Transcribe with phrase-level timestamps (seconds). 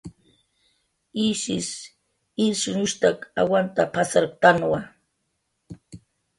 [1.25, 1.67] Ishis
[2.45, 4.79] irshunushstak awanta pasarktanwa